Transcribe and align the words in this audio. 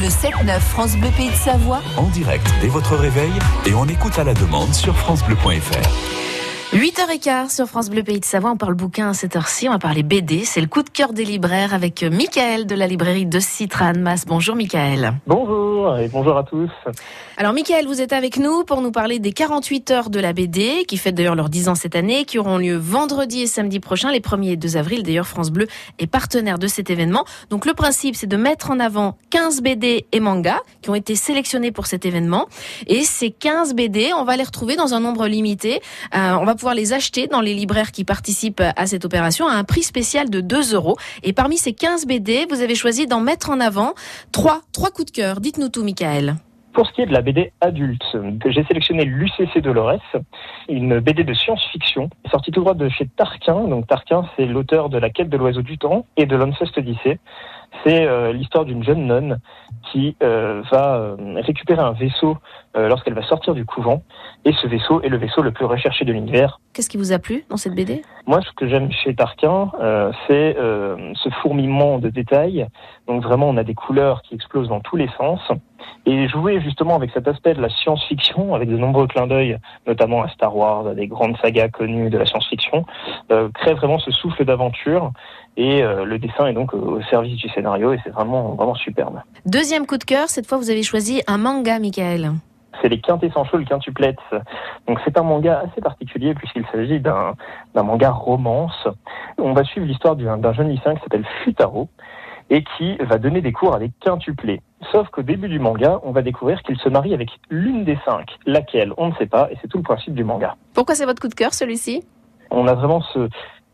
Le 0.00 0.06
7-9 0.06 0.60
France 0.60 0.96
Bleu 0.96 1.10
Pays 1.16 1.30
de 1.30 1.34
Savoie. 1.34 1.80
En 1.96 2.06
direct 2.10 2.46
dès 2.60 2.68
votre 2.68 2.94
réveil 2.94 3.32
et 3.66 3.74
on 3.74 3.84
écoute 3.86 4.16
à 4.16 4.22
la 4.22 4.32
demande 4.32 4.72
sur 4.72 4.96
FranceBleu.fr. 4.96 6.72
8h15 6.72 7.52
sur 7.52 7.66
France 7.66 7.90
Bleu 7.90 8.04
Pays 8.04 8.20
de 8.20 8.24
Savoie, 8.24 8.52
on 8.52 8.56
parle 8.56 8.74
bouquin 8.74 9.08
à 9.08 9.14
cette 9.14 9.34
heure-ci, 9.34 9.68
on 9.68 9.72
va 9.72 9.78
parler 9.80 10.04
BD, 10.04 10.44
c'est 10.44 10.60
le 10.60 10.68
coup 10.68 10.84
de 10.84 10.90
cœur 10.90 11.12
des 11.12 11.24
libraires 11.24 11.74
avec 11.74 12.04
Michael 12.04 12.66
de 12.66 12.76
la 12.76 12.86
librairie 12.86 13.26
de 13.26 13.40
Citran 13.40 13.94
Mas. 13.98 14.24
Bonjour 14.24 14.54
Michael. 14.54 15.14
Bonjour 15.26 15.67
et 15.86 16.08
bonjour 16.08 16.36
à 16.36 16.42
tous. 16.42 16.70
Alors 17.36 17.52
Michael, 17.52 17.86
vous 17.86 18.00
êtes 18.00 18.12
avec 18.12 18.36
nous 18.36 18.64
pour 18.64 18.80
nous 18.82 18.90
parler 18.90 19.20
des 19.20 19.32
48 19.32 19.90
heures 19.92 20.10
de 20.10 20.18
la 20.18 20.32
BD, 20.32 20.84
qui 20.88 20.96
fêtent 20.96 21.14
d'ailleurs 21.14 21.36
leurs 21.36 21.48
10 21.48 21.68
ans 21.68 21.74
cette 21.76 21.94
année, 21.94 22.24
qui 22.24 22.38
auront 22.38 22.58
lieu 22.58 22.76
vendredi 22.76 23.42
et 23.42 23.46
samedi 23.46 23.78
prochain, 23.78 24.10
les 24.10 24.20
1er 24.20 24.52
et 24.52 24.56
2 24.56 24.76
avril. 24.76 25.04
D'ailleurs, 25.04 25.28
France 25.28 25.50
Bleu 25.50 25.68
est 26.00 26.08
partenaire 26.08 26.58
de 26.58 26.66
cet 26.66 26.90
événement. 26.90 27.24
Donc 27.50 27.64
le 27.64 27.74
principe, 27.74 28.16
c'est 28.16 28.26
de 28.26 28.36
mettre 28.36 28.72
en 28.72 28.80
avant 28.80 29.16
15 29.30 29.62
BD 29.62 30.06
et 30.10 30.20
mangas 30.20 30.58
qui 30.82 30.90
ont 30.90 30.96
été 30.96 31.14
sélectionnés 31.14 31.70
pour 31.70 31.86
cet 31.86 32.04
événement. 32.04 32.48
Et 32.88 33.04
ces 33.04 33.30
15 33.30 33.74
BD, 33.74 34.10
on 34.18 34.24
va 34.24 34.36
les 34.36 34.44
retrouver 34.44 34.74
dans 34.74 34.94
un 34.94 35.00
nombre 35.00 35.28
limité. 35.28 35.80
Euh, 36.16 36.32
on 36.40 36.44
va 36.44 36.56
pouvoir 36.56 36.74
les 36.74 36.92
acheter 36.92 37.28
dans 37.28 37.40
les 37.40 37.54
libraires 37.54 37.92
qui 37.92 38.04
participent 38.04 38.62
à 38.76 38.86
cette 38.86 39.04
opération 39.04 39.46
à 39.46 39.52
un 39.52 39.64
prix 39.64 39.84
spécial 39.84 40.28
de 40.28 40.40
2 40.40 40.74
euros. 40.74 40.96
Et 41.22 41.32
parmi 41.32 41.56
ces 41.56 41.72
15 41.72 42.06
BD, 42.06 42.46
vous 42.50 42.62
avez 42.62 42.74
choisi 42.74 43.06
d'en 43.06 43.20
mettre 43.20 43.50
en 43.50 43.60
avant 43.60 43.94
3, 44.32 44.62
trois 44.72 44.90
coups 44.90 45.06
de 45.06 45.12
cœur. 45.12 45.40
Dites-nous 45.40 45.68
tout, 45.68 45.77
Michael. 45.84 46.36
Pour 46.72 46.86
ce 46.86 46.92
qui 46.92 47.02
est 47.02 47.06
de 47.06 47.12
la 47.12 47.22
BD 47.22 47.52
adulte, 47.60 48.16
j'ai 48.46 48.62
sélectionné 48.64 49.04
l'UCC 49.04 49.60
Dolores, 49.60 50.00
une 50.68 51.00
BD 51.00 51.24
de 51.24 51.34
science-fiction, 51.34 52.08
sortie 52.30 52.52
tout 52.52 52.60
droit 52.60 52.74
de 52.74 52.88
chez 52.88 53.06
Tarquin. 53.06 53.64
Donc 53.64 53.88
Tarquin, 53.88 54.28
c'est 54.36 54.46
l'auteur 54.46 54.88
de 54.88 54.98
La 54.98 55.10
quête 55.10 55.28
de 55.28 55.36
l'oiseau 55.36 55.62
du 55.62 55.76
temps 55.76 56.06
et 56.16 56.26
de 56.26 56.36
l'Uncest 56.36 56.78
Odyssey. 56.78 57.18
C'est 57.84 58.06
euh, 58.06 58.32
l'histoire 58.32 58.64
d'une 58.64 58.82
jeune 58.82 59.06
nonne 59.06 59.38
qui 59.90 60.16
euh, 60.22 60.62
va 60.70 60.96
euh, 60.96 61.16
récupérer 61.36 61.80
un 61.80 61.92
vaisseau 61.92 62.36
lorsqu'elle 62.74 63.14
va 63.14 63.24
sortir 63.24 63.54
du 63.54 63.64
couvent. 63.64 64.04
Et 64.44 64.52
ce 64.52 64.68
vaisseau 64.68 65.02
est 65.02 65.08
le 65.08 65.16
vaisseau 65.16 65.42
le 65.42 65.50
plus 65.50 65.64
recherché 65.64 66.04
de 66.04 66.12
l'univers. 66.12 66.60
Qu'est-ce 66.72 66.88
qui 66.88 66.96
vous 66.96 67.10
a 67.10 67.18
plu 67.18 67.44
dans 67.50 67.56
cette 67.56 67.74
BD 67.74 68.02
Moi, 68.28 68.40
ce 68.40 68.52
que 68.52 68.68
j'aime 68.68 68.92
chez 68.92 69.16
Tarquin, 69.16 69.72
c'est 70.28 70.54
ce 70.56 71.28
fourmillement 71.42 71.98
de 71.98 72.08
détails. 72.08 72.68
Donc 73.08 73.24
vraiment, 73.24 73.48
on 73.48 73.56
a 73.56 73.64
des 73.64 73.74
couleurs 73.74 74.22
qui 74.22 74.36
explosent 74.36 74.68
dans 74.68 74.78
tous 74.78 74.94
les 74.94 75.08
sens. 75.18 75.40
Et 76.06 76.28
jouer 76.28 76.60
justement 76.60 76.94
avec 76.96 77.10
cet 77.12 77.28
aspect 77.28 77.54
de 77.54 77.60
la 77.60 77.68
science-fiction, 77.68 78.54
avec 78.54 78.68
de 78.68 78.76
nombreux 78.76 79.06
clins 79.06 79.26
d'œil, 79.26 79.58
notamment 79.86 80.22
à 80.22 80.28
Star 80.28 80.56
Wars, 80.56 80.86
à 80.86 80.94
des 80.94 81.06
grandes 81.06 81.36
sagas 81.38 81.68
connues 81.68 82.10
de 82.10 82.18
la 82.18 82.24
science-fiction, 82.24 82.84
euh, 83.30 83.50
crée 83.52 83.74
vraiment 83.74 83.98
ce 83.98 84.10
souffle 84.10 84.44
d'aventure. 84.44 85.12
Et 85.56 85.82
euh, 85.82 86.04
le 86.04 86.18
dessin 86.18 86.46
est 86.46 86.52
donc 86.52 86.72
au 86.72 87.02
service 87.10 87.36
du 87.36 87.48
scénario 87.58 87.92
et 87.92 87.98
c'est 88.04 88.10
vraiment, 88.10 88.54
vraiment 88.54 88.74
superbe. 88.74 89.20
Deuxième 89.44 89.86
coup 89.86 89.98
de 89.98 90.04
cœur, 90.04 90.28
cette 90.28 90.46
fois 90.46 90.58
vous 90.58 90.70
avez 90.70 90.84
choisi 90.84 91.22
un 91.26 91.38
manga, 91.38 91.78
Michael 91.78 92.32
c'est 92.80 92.88
les 92.88 93.00
Quintessentials 93.00 93.64
Quintuplets. 93.64 94.14
Donc 94.86 95.00
c'est 95.04 95.18
un 95.18 95.24
manga 95.24 95.64
assez 95.64 95.80
particulier 95.80 96.32
puisqu'il 96.34 96.64
s'agit 96.70 97.00
d'un 97.00 97.34
manga 97.74 98.12
romance. 98.12 98.86
On 99.36 99.52
va 99.52 99.64
suivre 99.64 99.84
l'histoire 99.84 100.14
d'un 100.14 100.52
jeune 100.52 100.68
lycéen 100.68 100.94
qui 100.94 101.00
s'appelle 101.00 101.26
Futaro 101.42 101.88
et 102.50 102.62
qui 102.76 102.96
va 102.98 103.18
donner 103.18 103.40
des 103.40 103.52
cours 103.52 103.74
à 103.74 103.80
des 103.80 103.90
quintuplés. 104.00 104.60
Sauf 104.92 105.08
qu'au 105.08 105.22
début 105.22 105.48
du 105.48 105.58
manga, 105.58 106.00
on 106.04 106.12
va 106.12 106.22
découvrir 106.22 106.62
qu'il 106.62 106.78
se 106.78 106.88
marie 106.88 107.14
avec 107.14 107.30
l'une 107.50 107.84
des 107.84 107.98
cinq, 108.04 108.30
laquelle 108.46 108.92
on 108.96 109.08
ne 109.08 109.14
sait 109.16 109.26
pas, 109.26 109.48
et 109.50 109.56
c'est 109.60 109.68
tout 109.68 109.78
le 109.78 109.82
principe 109.82 110.14
du 110.14 110.22
manga. 110.24 110.56
Pourquoi 110.72 110.94
c'est 110.94 111.04
votre 111.04 111.20
coup 111.20 111.28
de 111.28 111.34
cœur 111.34 111.52
celui-ci? 111.52 112.04
On 112.50 112.66
a 112.68 112.74
vraiment 112.74 113.02
ce, 113.12 113.28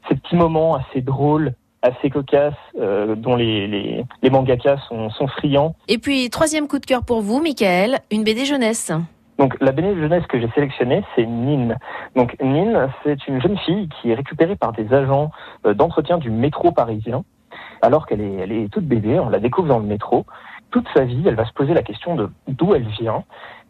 ces 0.08 0.16
petits 0.16 0.34
moments 0.34 0.76
assez 0.76 1.02
drôles, 1.02 1.52
assez 1.84 2.10
cocasses, 2.10 2.54
euh, 2.80 3.14
dont 3.14 3.36
les, 3.36 3.66
les, 3.66 4.04
les 4.22 4.30
mangakas 4.30 4.78
sont, 4.88 5.10
sont 5.10 5.26
friands. 5.28 5.76
Et 5.86 5.98
puis, 5.98 6.30
troisième 6.30 6.66
coup 6.66 6.78
de 6.78 6.86
cœur 6.86 7.04
pour 7.04 7.20
vous, 7.20 7.40
Michael, 7.40 7.98
une 8.10 8.24
BD 8.24 8.44
jeunesse. 8.44 8.90
Donc 9.38 9.56
la 9.60 9.72
BD 9.72 9.94
jeunesse 9.96 10.24
que 10.28 10.40
j'ai 10.40 10.48
sélectionnée, 10.54 11.02
c'est 11.14 11.26
Nin. 11.26 11.74
Donc 12.14 12.36
Nin, 12.40 12.88
c'est 13.02 13.26
une 13.26 13.42
jeune 13.42 13.58
fille 13.58 13.88
qui 13.88 14.10
est 14.10 14.14
récupérée 14.14 14.56
par 14.56 14.72
des 14.72 14.92
agents 14.94 15.30
euh, 15.66 15.74
d'entretien 15.74 16.18
du 16.18 16.30
métro 16.30 16.70
parisien 16.70 17.24
alors 17.82 18.06
qu'elle 18.06 18.20
est, 18.20 18.34
elle 18.34 18.52
est 18.52 18.72
toute 18.72 18.86
bébé, 18.86 19.18
on 19.20 19.28
la 19.28 19.40
découvre 19.40 19.68
dans 19.68 19.78
le 19.78 19.84
métro. 19.84 20.24
Toute 20.70 20.86
sa 20.94 21.04
vie, 21.04 21.22
elle 21.26 21.34
va 21.34 21.44
se 21.44 21.52
poser 21.52 21.74
la 21.74 21.82
question 21.82 22.16
de 22.16 22.30
d'où 22.48 22.74
elle 22.74 22.88
vient. 22.88 23.24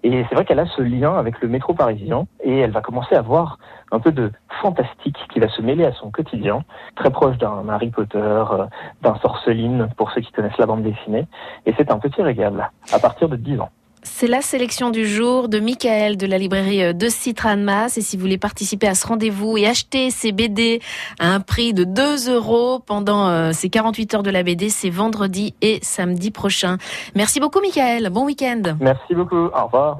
Et 0.04 0.24
c'est 0.28 0.34
vrai 0.34 0.44
qu'elle 0.44 0.60
a 0.60 0.66
ce 0.66 0.82
lien 0.82 1.16
avec 1.16 1.40
le 1.40 1.48
métro 1.48 1.74
parisien 1.74 2.26
et 2.42 2.58
elle 2.58 2.70
va 2.70 2.80
commencer 2.80 3.14
à 3.14 3.22
voir 3.22 3.58
un 3.90 4.00
peu 4.00 4.12
de 4.12 4.30
fantastique 4.64 5.18
qui 5.30 5.40
va 5.40 5.48
se 5.50 5.60
mêler 5.60 5.84
à 5.84 5.92
son 5.92 6.10
quotidien, 6.10 6.64
très 6.96 7.10
proche 7.10 7.36
d'un 7.36 7.68
Harry 7.68 7.90
Potter, 7.90 8.18
euh, 8.18 8.64
d'un 9.02 9.14
Sorceline 9.16 9.90
pour 9.98 10.10
ceux 10.12 10.22
qui 10.22 10.32
connaissent 10.32 10.56
la 10.56 10.64
bande 10.64 10.82
dessinée. 10.82 11.26
Et 11.66 11.74
c'est 11.76 11.90
un 11.90 11.98
petit 11.98 12.22
régal 12.22 12.70
à 12.90 12.98
partir 12.98 13.28
de 13.28 13.36
10 13.36 13.60
ans. 13.60 13.68
C'est 14.06 14.26
la 14.26 14.42
sélection 14.42 14.90
du 14.90 15.06
jour 15.06 15.48
de 15.48 15.60
Michael 15.60 16.16
de 16.16 16.26
la 16.26 16.38
librairie 16.38 16.82
euh, 16.82 16.92
de 16.94 17.08
Citran 17.08 17.58
Mas. 17.58 17.98
Et 17.98 18.00
si 18.00 18.16
vous 18.16 18.22
voulez 18.22 18.38
participer 18.38 18.86
à 18.86 18.94
ce 18.94 19.06
rendez-vous 19.06 19.58
et 19.58 19.66
acheter 19.66 20.10
ces 20.10 20.32
BD 20.32 20.80
à 21.18 21.34
un 21.34 21.40
prix 21.40 21.74
de 21.74 21.84
2 21.84 22.30
euros 22.32 22.78
pendant 22.78 23.28
euh, 23.28 23.52
ces 23.52 23.68
48 23.68 24.14
heures 24.14 24.22
de 24.22 24.30
la 24.30 24.42
BD, 24.42 24.70
c'est 24.70 24.90
vendredi 24.90 25.54
et 25.60 25.78
samedi 25.82 26.30
prochain. 26.30 26.78
Merci 27.14 27.38
beaucoup, 27.38 27.60
Michael. 27.60 28.08
Bon 28.10 28.24
week-end. 28.24 28.62
Merci 28.80 29.14
beaucoup. 29.14 29.46
Au 29.46 29.64
revoir. 29.64 29.92